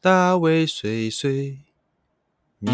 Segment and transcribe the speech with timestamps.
[0.00, 1.58] 大卫碎碎
[2.60, 2.72] 念。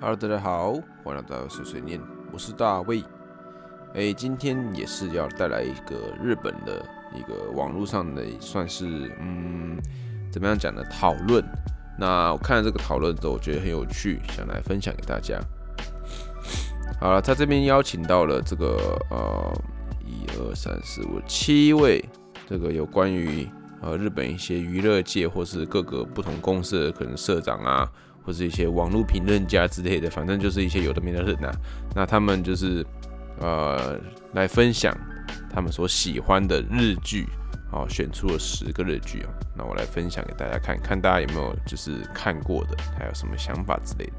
[0.00, 0.72] Hello，大家好，
[1.04, 2.00] 欢迎来到碎碎念，
[2.32, 3.04] 我是大卫。
[3.94, 6.84] 哎，今天也是要带来一个日本的
[7.14, 9.78] 一个网络上的算是嗯，
[10.32, 11.44] 怎么样讲的讨论。
[11.96, 15.40] 那我看了这个讨论之后，我觉得很有趣，想来分享给大家。
[17.00, 19.62] 好了，在这边邀请到了这个呃
[20.06, 22.04] 一二三四五七位
[22.48, 23.48] 这个有关于
[23.82, 27.90] 呃日本一些娱乐界或是各个不同公司的可能社长啊。
[28.26, 31.52] 或是一些网络评论家之类的，反正就是一些有的没的人呐。
[31.94, 32.82] 那他们就是
[33.38, 34.00] 呃
[34.32, 34.96] 来分享
[35.52, 37.26] 他们所喜欢的日剧，
[37.70, 39.28] 好选出了十个日剧啊。
[39.54, 44.12] 那我来分享给大家看看，大家有没有就是看过的，还有什么想法之类的。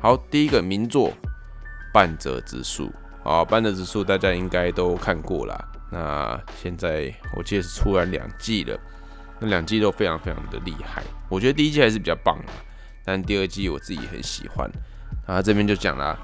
[0.00, 1.08] 好，第一个名作
[1.93, 2.85] 《半泽直树》
[3.23, 5.71] 好，《半泽直树》大家应该都看过啦。
[5.91, 8.79] 那现在我记得是出来两季了，
[9.39, 11.03] 那两季都非常非常的厉害。
[11.29, 12.51] 我觉得第一季还是比较棒的。
[13.05, 14.69] 但第二季我自己很喜欢，
[15.25, 16.15] 然后这边就讲了，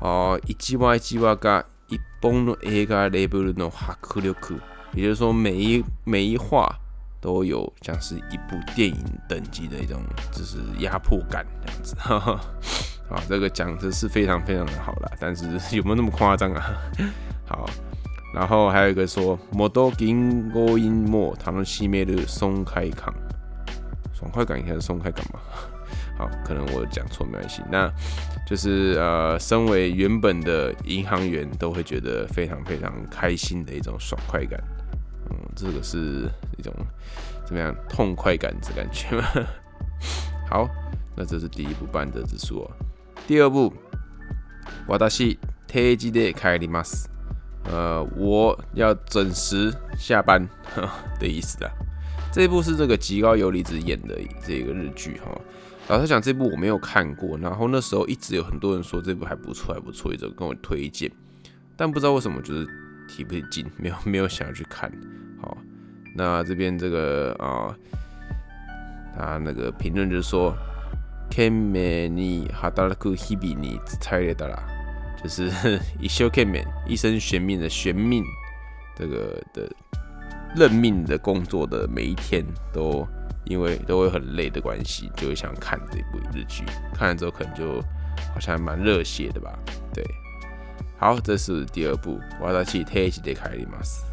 [0.00, 4.34] 哦，一季哇一季哇噶一本の映画レベルの迫力，
[4.92, 6.68] 也就是说每一每一话
[7.20, 8.96] 都有像是一部电影
[9.28, 12.40] 等级的一种就是压迫感这样子，哈哈，
[13.12, 16.76] 啊，这个讲的是非常非常的好了， 但是有没有那么夸张啊？
[17.46, 17.68] 好，
[18.34, 23.12] 然后还有一个说，もど銀行員も楽しめる松开康。
[24.12, 25.40] 爽快感应该是松开感吧？
[26.18, 27.62] 好，可能我讲错没关系。
[27.70, 27.88] 那
[28.44, 34.60] 就是呃，身为原本的银行员都会觉得非常非常开心的一种爽快感。
[35.30, 36.28] 嗯，这个是
[36.58, 36.74] 一种
[37.46, 39.24] 怎么样痛快感的感觉吗？
[40.50, 40.68] 好，
[41.14, 42.68] 那这是第一部半泽之树。
[43.25, 43.73] 第二部，
[44.85, 47.07] 我达西提吉的开里马斯，
[47.65, 50.45] 呃，我要准时下班
[51.19, 51.71] 的意思的。
[52.33, 55.39] 这一部是这个吉高由里子演的这个日剧哈，
[55.87, 61.09] 老实讲这部我没有看过，然后那时候一直有很多人说这部还不错还不错，一直跟我推荐，
[61.77, 62.67] 但不知道为什么就是
[63.07, 64.91] 提不起劲，没有没有想要去看。
[65.41, 65.57] 好，
[66.13, 67.73] 那这边这个啊，
[69.15, 70.53] 他那个评论就说
[71.33, 74.55] ，kame ni hadaraku hibi ni tsare da
[75.23, 75.49] 就是
[75.99, 78.23] 一休 kame 一生悬命的悬命
[78.95, 79.67] 这个的。
[80.55, 83.07] 认命的工作的每一天，都
[83.45, 86.63] 因为都会很累的关系，就会想看这部日剧。
[86.93, 87.81] 看了之后，可能就
[88.31, 89.51] 好像蛮热血的吧？
[89.91, 90.05] 对。
[90.95, 94.05] 好，这是第二部，瓦达奇泰奇得开里马斯。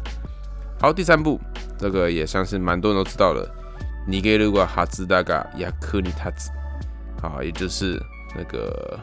[0.79, 1.39] 好，第三部，
[1.77, 3.47] 这个也算是蛮多人都知道了。
[4.07, 6.09] 尼给如果哈兹大嘎亚克尼
[7.21, 8.01] 啊，也就是
[8.35, 8.99] 那个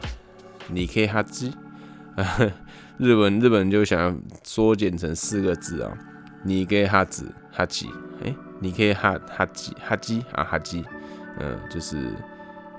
[0.67, 1.51] 尼克哈兹。
[2.97, 4.13] 日文日本就想要
[4.43, 5.97] 缩减成四个字啊。
[6.43, 7.89] 你给哈子哈基，
[8.23, 10.85] 哎，你可以哈哈基哈基啊哈基，
[11.37, 12.13] 嗯，就是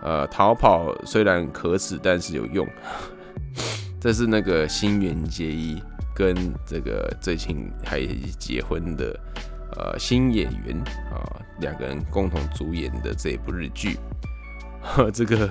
[0.02, 2.66] 呃逃跑虽然可耻，但是有用。
[4.00, 5.78] 这是那个新垣结衣
[6.14, 6.34] 跟
[6.64, 8.02] 这个最近还
[8.38, 9.18] 结婚的
[9.76, 10.74] 呃新演员
[11.12, 11.20] 啊
[11.60, 13.98] 两个人共同主演的这部日剧。
[15.12, 15.50] 这个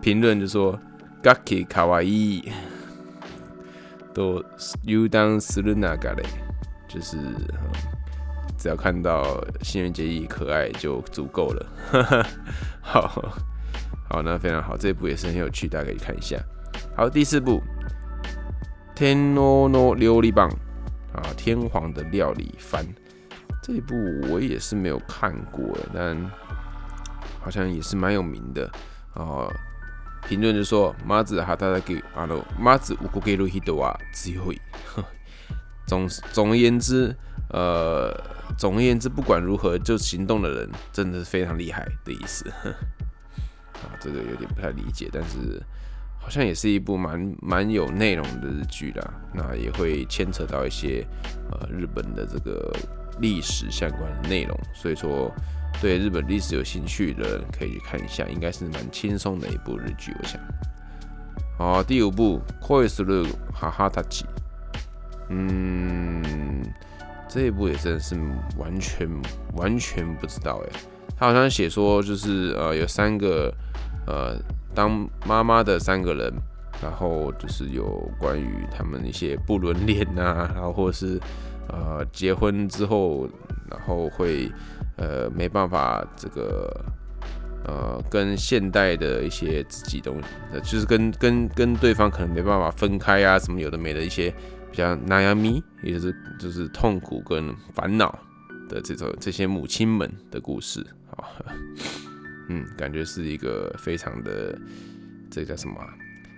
[0.00, 0.78] 评论就说
[1.22, 2.44] “gaki kawaii”
[4.12, 4.42] 都
[4.82, 6.26] “you dan suruna g a e。
[6.88, 7.18] 就是
[8.56, 11.66] 只要看到新垣结衣可爱就足够了，
[12.80, 13.22] 好
[14.08, 16.38] 好，那非常好，这一部也是很有趣，大家可以看一下。
[16.96, 17.60] 好，第四部
[18.94, 20.50] 《天皇の料理榜》
[21.14, 22.86] 啊，天皇的料理番，
[23.62, 23.94] 这一部
[24.30, 25.62] 我也是没有看过，
[25.92, 26.18] 但
[27.39, 28.69] 好像也是蛮有名的
[29.13, 29.47] 啊。
[30.25, 34.57] 评论就说：马子哈达达给啊喽，马子五个给路ヒドは強い。
[35.85, 37.13] 总总而言之，
[37.49, 38.09] 呃，
[38.57, 42.49] 总而言之，不管如何，就行动的人真的是非常厉害的意思。
[42.49, 45.61] 啊， 这个有点不太理解，但是
[46.21, 49.13] 好像也是一部蛮蛮有内容的日剧啦。
[49.33, 51.05] 那也会牵扯到一些
[51.51, 52.73] 呃日本的这个
[53.19, 55.29] 历史相关的内容，所以说
[55.81, 60.39] 对日本历史有兴趣的人可以去看一下，应该是蛮轻松的一部日剧，我想。
[61.57, 64.21] 好，第五部《恋する母たち》。
[65.29, 66.63] 嗯，
[67.27, 68.15] 这一部也真的是
[68.57, 69.09] 完全
[69.55, 70.79] 完全不知道哎，
[71.17, 73.53] 他好像写说就是呃有三个
[74.05, 74.37] 呃
[74.75, 76.33] 当妈妈的三个人，
[76.81, 77.85] 然后就是有
[78.19, 81.19] 关于他们一些不伦恋呐，然后或者是
[81.69, 83.27] 呃结婚之后，
[83.69, 84.51] 然后会
[84.98, 86.84] 呃没办法这个
[87.64, 94.30] 呃，跟现代的一些自己东西，呃就是跟跟跟对方可能没办法分开啊，什么有的没的一些
[94.70, 98.16] 比较难呀咪，也就是就是痛苦跟烦恼
[98.68, 101.24] 的这种这些母亲们的故事啊，
[102.48, 104.58] 嗯，感觉是一个非常的
[105.30, 105.76] 这叫什么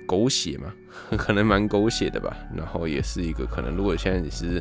[0.06, 0.72] 狗血嘛，
[1.16, 2.36] 可能蛮狗血的吧。
[2.56, 4.60] 然后也是一个可能，如果现在你是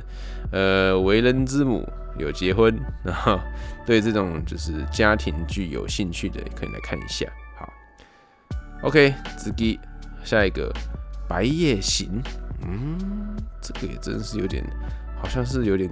[0.52, 1.88] 呃为人之母。
[2.20, 3.40] 有结婚， 然后
[3.86, 7.26] 对这种就是家庭剧有兴趣的，可以来看一下。
[7.58, 7.72] 好
[8.84, 9.80] ，OK，子基，
[10.24, 10.72] 下一个
[11.28, 12.22] 《白夜行》，
[12.62, 14.64] 嗯，这个也真是有点，
[15.22, 15.90] 好像是有点，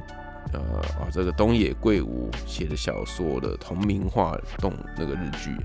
[0.53, 0.59] 呃，
[1.00, 5.56] 哦，这个东野圭吾写的小说的同名化动那个日剧，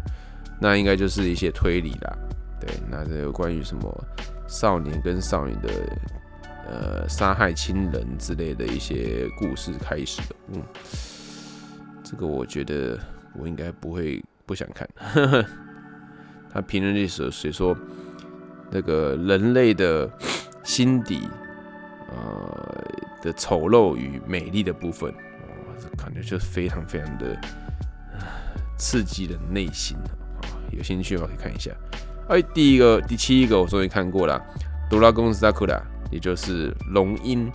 [0.60, 2.16] 那应该就是一些推理啦。
[2.60, 4.04] 对，那这有关于什么
[4.46, 5.68] 少年跟少女的。
[6.64, 10.62] 呃，杀害亲人之类的一些故事开始的，嗯，
[12.04, 12.98] 这个我觉得
[13.34, 14.88] 我应该不会不想看。
[16.54, 17.76] 他评论历史谁说
[18.70, 20.08] 那个人类的
[20.62, 21.28] 心底
[22.10, 22.84] 呃
[23.22, 27.36] 的丑陋与美丽的部分，哇，这感觉就非常非常的
[28.78, 30.46] 刺激的内心啊！
[30.70, 31.70] 有兴趣的话可以看一下。
[32.28, 34.40] 哎，第一个第七个我终于看过了，
[34.90, 35.82] 《哆啦公司》阿库拉。
[36.12, 37.50] 也就是龙樱，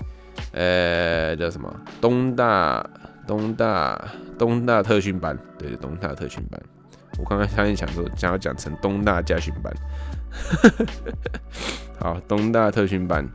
[0.51, 2.83] 呃，叫什么东大
[3.27, 4.07] 东大
[4.37, 6.59] 东大特训班，对，东大特训班。
[7.19, 9.73] 我刚刚差点想说，想要讲成东大家训班。
[12.01, 13.25] 好，东大特训班，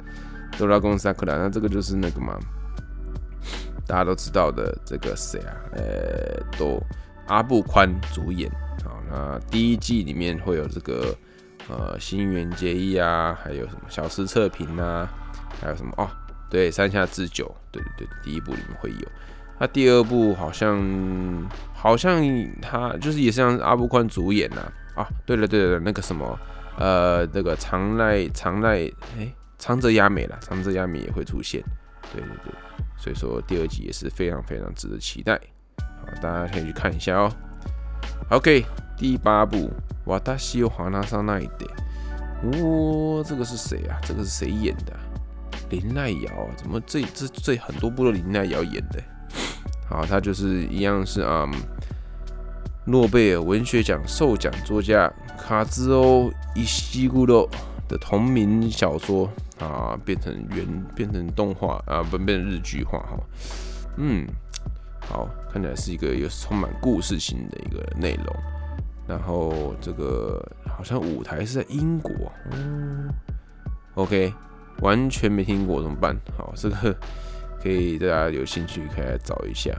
[0.59, 2.37] 哆啦公萨克拉，那这个就是那个嘛，
[3.87, 5.55] 大家都知道的这个谁啊？
[5.73, 6.83] 呃，都
[7.29, 8.51] 阿布宽主演。
[8.85, 11.17] 好，那第一季里面会有这个。
[11.69, 15.09] 呃，新垣结衣啊，还有什么小吃测评啊，
[15.61, 16.09] 还有什么哦？
[16.51, 19.09] 对，山下智久，对对对，第一部里面会有。
[19.59, 22.21] 那第二部好像好像
[22.61, 24.61] 他就是也是像阿部宽主演呐。
[24.95, 26.39] 啊，对了对了，那个什么
[26.77, 31.63] 呃，那个长濑长濑哎，长泽雅美啦，长泽雅美也会出现。
[32.13, 32.53] 对对对，
[32.99, 35.41] 所以说第二集也是非常非常值得期待。
[35.79, 37.33] 好，大家可以去看一下哦。
[38.31, 38.67] OK，
[38.99, 39.71] 第八部。
[40.07, 41.71] 瓦达西又华纳上那一点，
[42.43, 43.99] 哇，这个是谁啊？
[44.03, 44.93] 这个是谁演的？
[45.71, 49.03] 林奈瑶，怎么这这这很多部都林奈瑶演的？
[49.89, 51.49] 好，他就是一样是啊，
[52.85, 57.49] 诺贝尔文学奖授奖作家卡兹欧伊西古洛
[57.89, 63.19] 的同名小说啊，变成原变成动画啊，不变成日剧化哈。
[63.99, 64.27] 嗯，
[65.01, 68.52] 好，看起来是一个有充满故事性的一个内容。
[69.13, 73.13] 然后这个好像舞台是在英国，嗯
[73.95, 74.33] ，OK，
[74.81, 76.17] 完全没听过怎么办？
[76.35, 76.97] 好，这个
[77.63, 79.71] 可以大家有兴趣可以来找一下。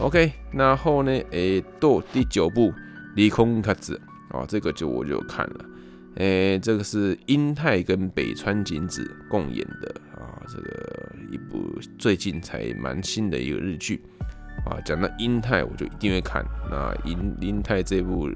[0.00, 2.72] OK，然后呢，诶，到第九部
[3.14, 4.00] 《离空卡子》
[4.36, 5.64] 啊，这个就我就看了，
[6.16, 14.02] 诶，这个是英泰跟北川景子共演的啊，这个一部最近才蛮新的一个日剧。
[14.64, 16.44] 啊，讲到英泰，我就一定会看。
[16.70, 18.28] 那英英泰这部，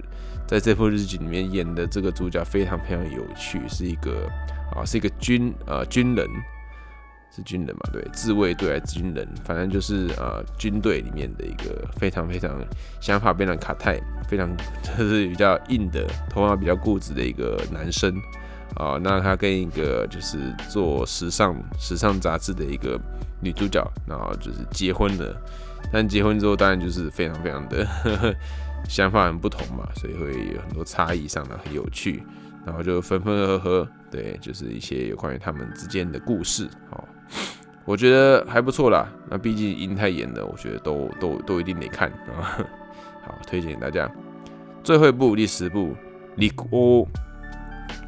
[0.47, 4.29] 在这部日剧里面演的这个主角非常非常有趣，是一个
[4.75, 6.27] 啊，是一个军呃军人，
[7.35, 7.81] 是军人嘛？
[7.93, 9.27] 对，自卫队还是军人？
[9.45, 12.63] 反正就是呃军队里面的一个非常非常
[13.01, 13.99] 想法非常卡泰，
[14.29, 14.55] 非常
[14.85, 18.15] 就是比较硬的，头发比较固执的一个男生
[18.75, 18.99] 啊。
[19.03, 20.39] 那他跟一个就是
[20.69, 22.99] 做时尚时尚杂志的一个
[23.41, 25.37] 女主角，然后就是结婚了。
[25.93, 27.87] 但结婚之后，当然就是非常非常的
[28.89, 32.23] 想法很不同嘛，所以会有很多差异上的很有趣，
[32.67, 37.03] 然后就分分合合，对，就是一些有关于他们之间的故事，哦，
[37.87, 39.09] 我觉得还不错啦。
[39.31, 42.59] 那毕竟英泰演的，我觉得都都都一定得看啊。
[43.25, 44.11] 好，推荐给大家。
[44.83, 45.89] 最后一部第十部
[46.37, 47.07] 《李欧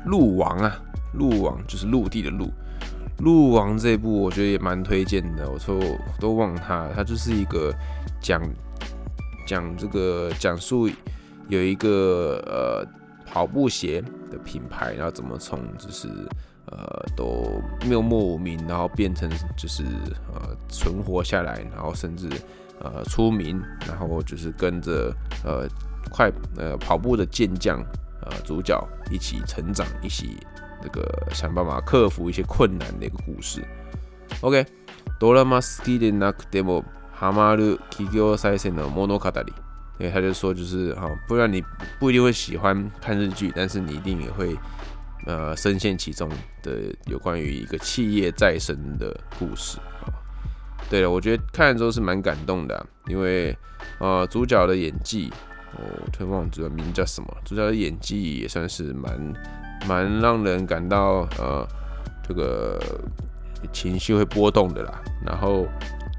[0.06, 0.76] 陆王》啊，
[1.14, 2.50] 陆王就是陆地的陆。
[3.18, 5.78] 鹿王这部我觉得也蛮推荐的，我说
[6.18, 7.70] 都忘他，他就是一个
[8.20, 8.40] 讲
[9.46, 10.88] 讲这个讲述
[11.48, 12.86] 有一个呃
[13.26, 16.08] 跑步鞋的品牌，然后怎么从就是
[16.66, 19.84] 呃都默默无名，然后变成就是
[20.32, 22.26] 呃存活下来，然后甚至
[22.80, 25.14] 呃出名，然后就是跟着
[25.44, 25.68] 呃
[26.10, 27.84] 快呃跑步的健将
[28.21, 28.79] 呃主角
[29.11, 30.37] 一起成长，一起。
[30.81, 33.59] 这个想办法克服一些困难的一个故事。
[34.41, 34.67] OK，
[35.19, 39.31] ドラマ好きでなくてもハマる企業再生の物語。
[39.97, 41.63] 对，他就说就是哈，不然你
[41.99, 44.55] 不一定会喜欢看日剧，但是你一定也会
[45.25, 46.29] 呃深陷其中
[46.61, 50.13] 的有关于一个企业再生的故事啊。
[50.87, 53.57] 对了，我觉得看了之后是蛮感动的，因为
[53.99, 55.33] 呃主角的演技
[55.74, 55.80] 哦，
[56.12, 59.32] 突然忘主角名叫什么，主角的演技也算是蛮
[59.86, 61.66] 蛮让人感到呃
[62.26, 62.78] 这个
[63.72, 65.00] 情绪会波动的啦。
[65.24, 65.66] 然后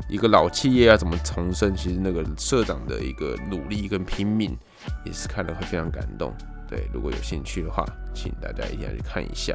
[0.09, 4.57] 一个老企业要怎么重生，其实那个社长的一个努力跟拼命
[5.05, 6.33] 也是看了会非常感动。
[6.67, 9.53] 对，如果有兴趣的话，请大家一定要去看一下。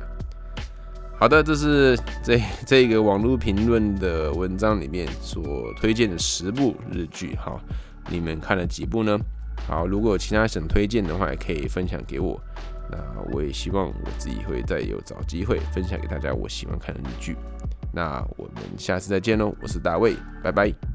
[1.18, 7.34] 好的，这是这这个网络评论的文章里面所推荐的十部日剧。
[7.36, 7.58] 哈，
[8.10, 9.18] 你们看了几部呢？
[9.68, 12.40] 好，如果有其他想推荐的话，也可以分享给我。
[12.90, 12.98] 那
[13.32, 17.36] 我也希望我自己会再有找机会分享给大家我喜欢看的日剧。
[17.92, 20.85] 那我们下次再见喽，我是大卫，拜拜。